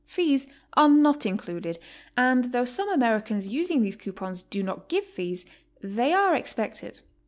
Fees 0.07 0.47
are 0.73 0.89
not 0.89 1.27
included, 1.27 1.77
and 2.17 2.45
though 2.45 2.65
some 2.65 2.89
Americans 2.89 3.49
using 3.49 3.83
these 3.83 3.95
coupons 3.95 4.41
do 4.41 4.63
not 4.63 4.89
give 4.89 5.03
fees, 5.05 5.45
they 5.79 6.11
are 6.11 6.33
expected. 6.35 7.01